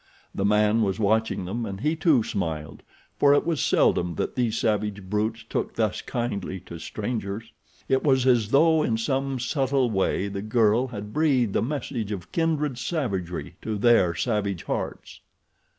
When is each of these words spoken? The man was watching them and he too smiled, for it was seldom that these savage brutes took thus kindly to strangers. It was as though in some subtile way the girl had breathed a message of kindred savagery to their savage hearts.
The 0.33 0.45
man 0.45 0.81
was 0.81 0.99
watching 0.99 1.45
them 1.45 1.63
and 1.63 1.81
he 1.81 1.95
too 1.95 2.23
smiled, 2.23 2.81
for 3.19 3.35
it 3.35 3.45
was 3.45 3.61
seldom 3.61 4.15
that 4.15 4.33
these 4.35 4.57
savage 4.57 5.03
brutes 5.03 5.45
took 5.47 5.75
thus 5.75 6.01
kindly 6.01 6.59
to 6.61 6.79
strangers. 6.79 7.51
It 7.87 8.03
was 8.03 8.25
as 8.25 8.49
though 8.49 8.81
in 8.81 8.97
some 8.97 9.37
subtile 9.39 9.91
way 9.91 10.27
the 10.27 10.41
girl 10.41 10.87
had 10.87 11.13
breathed 11.13 11.55
a 11.55 11.61
message 11.61 12.11
of 12.11 12.31
kindred 12.31 12.79
savagery 12.79 13.57
to 13.61 13.77
their 13.77 14.15
savage 14.15 14.63
hearts. 14.63 15.19